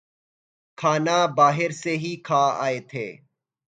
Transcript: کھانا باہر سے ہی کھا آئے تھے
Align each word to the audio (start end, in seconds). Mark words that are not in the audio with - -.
کھانا 0.77 1.17
باہر 1.37 1.71
سے 1.81 1.93
ہی 1.97 2.15
کھا 2.27 2.43
آئے 2.65 2.79
تھے 2.89 3.05